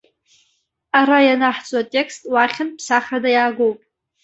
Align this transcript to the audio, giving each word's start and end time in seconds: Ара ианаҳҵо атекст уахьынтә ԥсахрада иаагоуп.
Ара 0.99 1.19
ианаҳҵо 1.27 1.77
атекст 1.81 2.21
уахьынтә 2.33 2.75
ԥсахрада 2.77 3.29
иаагоуп. 3.33 3.79